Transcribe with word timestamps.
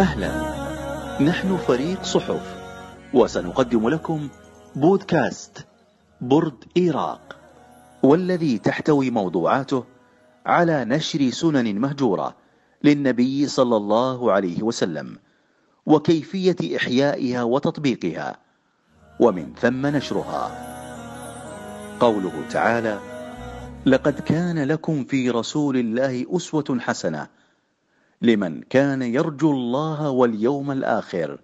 أهلا. 0.00 0.32
نحن 1.22 1.56
فريق 1.56 2.02
صحف 2.02 2.56
وسنقدم 3.14 3.88
لكم 3.88 4.28
بودكاست 4.76 5.66
برد 6.20 6.64
إيراق 6.76 7.36
والذي 8.02 8.58
تحتوي 8.58 9.10
موضوعاته 9.10 9.84
على 10.46 10.84
نشر 10.84 11.30
سنن 11.30 11.80
مهجورة 11.80 12.36
للنبي 12.84 13.46
صلى 13.46 13.76
الله 13.76 14.32
عليه 14.32 14.62
وسلم 14.62 15.16
وكيفية 15.86 16.76
إحيائها 16.76 17.42
وتطبيقها 17.42 18.36
ومن 19.20 19.54
ثم 19.60 19.86
نشرها. 19.86 20.50
قوله 22.00 22.32
تعالى 22.50 22.98
لقد 23.86 24.20
كان 24.20 24.64
لكم 24.64 25.04
في 25.04 25.30
رسول 25.30 25.76
الله 25.76 26.26
أسوة 26.36 26.78
حسنة 26.80 27.26
لمن 28.22 28.62
كان 28.62 29.02
يرجو 29.02 29.50
الله 29.52 30.10
واليوم 30.10 30.70
الآخر 30.70 31.40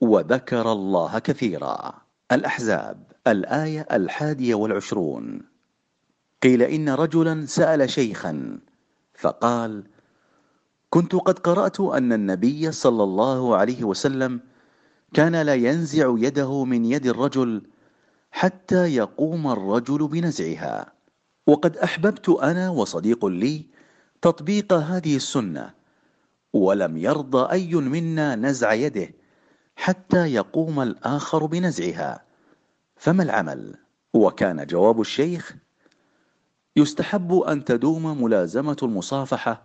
وذكر 0.00 0.72
الله 0.72 1.18
كثيرا. 1.18 1.94
الأحزاب 2.32 3.02
الآية 3.26 3.80
الحادية 3.92 4.54
والعشرون. 4.54 5.42
قيل 6.42 6.62
إن 6.62 6.88
رجلا 6.88 7.46
سأل 7.46 7.90
شيخا 7.90 8.58
فقال 9.14 9.84
كنت 10.90 11.14
قد 11.14 11.38
قرأت 11.38 11.80
أن 11.80 12.12
النبي 12.12 12.72
صلى 12.72 13.02
الله 13.02 13.56
عليه 13.56 13.84
وسلم 13.84 14.40
كان 15.14 15.36
لا 15.36 15.54
ينزع 15.54 16.14
يده 16.18 16.64
من 16.64 16.84
يد 16.84 17.06
الرجل 17.06 17.62
حتى 18.30 18.94
يقوم 18.94 19.46
الرجل 19.50 20.08
بنزعها. 20.08 20.92
وقد 21.46 21.76
أحببت 21.76 22.28
أنا 22.28 22.70
وصديق 22.70 23.26
لي 23.26 23.66
تطبيق 24.22 24.72
هذه 24.72 25.16
السنة 25.16 25.85
ولم 26.56 26.96
يرضى 26.96 27.52
أي 27.52 27.74
منا 27.74 28.36
نزع 28.36 28.72
يده 28.72 29.08
حتى 29.76 30.26
يقوم 30.26 30.80
الآخر 30.80 31.46
بنزعها 31.46 32.24
فما 32.96 33.22
العمل؟ 33.22 33.74
وكان 34.14 34.66
جواب 34.66 35.00
الشيخ 35.00 35.56
يستحب 36.76 37.34
أن 37.34 37.64
تدوم 37.64 38.22
ملازمة 38.22 38.76
المصافحة 38.82 39.62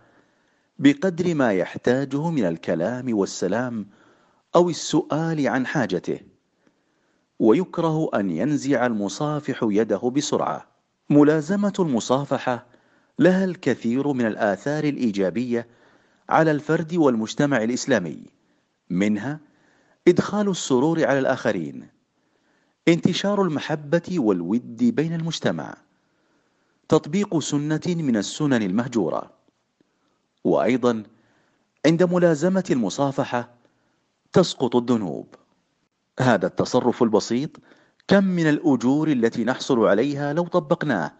بقدر 0.78 1.34
ما 1.34 1.52
يحتاجه 1.52 2.30
من 2.30 2.44
الكلام 2.44 3.16
والسلام 3.18 3.88
أو 4.56 4.70
السؤال 4.70 5.48
عن 5.48 5.66
حاجته 5.66 6.20
ويكره 7.38 8.10
أن 8.14 8.30
ينزع 8.30 8.86
المصافح 8.86 9.60
يده 9.62 9.98
بسرعة 10.16 10.66
ملازمة 11.10 11.72
المصافحة 11.78 12.66
لها 13.18 13.44
الكثير 13.44 14.12
من 14.12 14.26
الآثار 14.26 14.84
الإيجابية 14.84 15.66
على 16.28 16.50
الفرد 16.50 16.94
والمجتمع 16.94 17.62
الإسلامي 17.62 18.22
منها 18.90 19.40
إدخال 20.08 20.48
السرور 20.48 21.04
على 21.04 21.18
الآخرين 21.18 21.88
انتشار 22.88 23.42
المحبة 23.42 24.02
والود 24.10 24.76
بين 24.76 25.14
المجتمع 25.14 25.76
تطبيق 26.88 27.38
سنة 27.38 27.80
من 27.86 28.16
السنن 28.16 28.62
المهجورة 28.62 29.30
وأيضا 30.44 31.02
عند 31.86 32.02
ملازمة 32.02 32.64
المصافحة 32.70 33.50
تسقط 34.32 34.76
الذنوب. 34.76 35.26
هذا 36.20 36.46
التصرف 36.46 37.02
البسيط 37.02 37.50
كم 38.08 38.24
من 38.24 38.48
الأجور 38.48 39.08
التي 39.08 39.44
نحصل 39.44 39.86
عليها 39.86 40.32
لو 40.32 40.46
طبقناه 40.46 41.12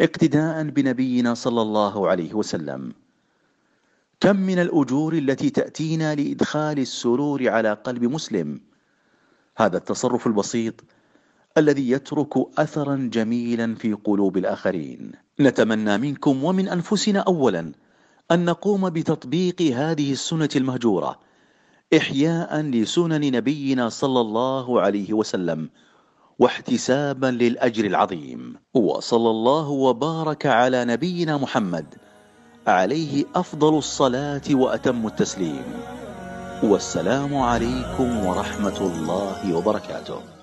اقتداء 0.00 0.62
بنبينا 0.62 1.34
صلى 1.34 1.62
الله 1.62 2.08
عليه 2.08 2.34
وسلم. 2.34 2.92
كم 4.22 4.36
من 4.36 4.58
الأجور 4.58 5.12
التي 5.12 5.50
تأتينا 5.50 6.14
لإدخال 6.14 6.78
السرور 6.78 7.48
على 7.48 7.72
قلب 7.72 8.04
مسلم؟ 8.04 8.60
هذا 9.56 9.76
التصرف 9.76 10.26
البسيط 10.26 10.74
الذي 11.58 11.90
يترك 11.90 12.58
أثرا 12.58 13.10
جميلا 13.12 13.74
في 13.74 13.92
قلوب 13.92 14.36
الآخرين. 14.36 15.12
نتمنى 15.40 15.98
منكم 15.98 16.44
ومن 16.44 16.68
أنفسنا 16.68 17.20
أولا 17.20 17.72
أن 18.30 18.44
نقوم 18.44 18.90
بتطبيق 18.90 19.62
هذه 19.62 20.12
السنة 20.12 20.48
المهجورة 20.56 21.18
إحياء 21.96 22.60
لسنن 22.60 23.32
نبينا 23.32 23.88
صلى 23.88 24.20
الله 24.20 24.80
عليه 24.80 25.12
وسلم 25.12 25.70
واحتسابا 26.38 27.26
للأجر 27.26 27.84
العظيم. 27.84 28.56
وصلى 28.74 29.30
الله 29.30 29.68
وبارك 29.68 30.46
على 30.46 30.84
نبينا 30.84 31.36
محمد 31.36 31.94
عليه 32.66 33.24
أفضل 33.34 33.78
الصلاة 33.78 34.42
وأتم 34.50 35.06
التسليم. 35.06 35.62
والسلام 36.62 37.36
عليكم 37.36 38.26
ورحمة 38.26 38.78
الله 38.80 39.56
وبركاته. 39.56 40.41